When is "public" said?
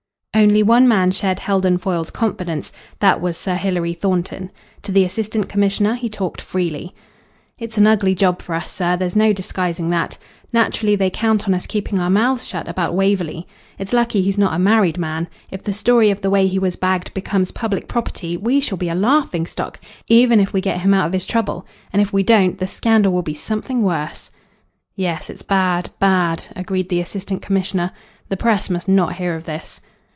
17.51-17.87